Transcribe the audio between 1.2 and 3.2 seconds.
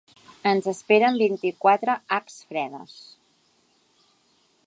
vint-i-quatre h fredes.